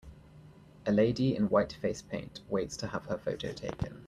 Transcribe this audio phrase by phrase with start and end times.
[0.87, 3.99] A lady in white face paint waits to have her photo taken.